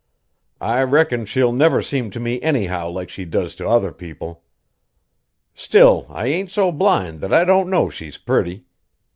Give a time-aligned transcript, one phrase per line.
[0.63, 4.43] I reckon she'll never seem to me anyhow like she does to other people.
[5.53, 8.65] Still I ain't so blind that I don't know she's pretty.